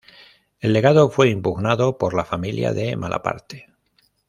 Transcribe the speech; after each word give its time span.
El 0.61 0.73
legado 0.73 1.11
fue 1.11 1.29
impugnado 1.29 1.99
por 1.99 2.15
la 2.15 2.25
familia 2.25 2.73
de 2.73 2.95
Malaparte. 2.95 3.67